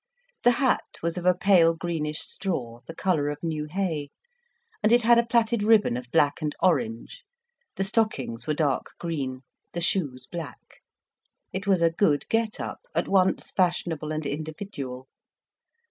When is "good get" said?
11.91-12.59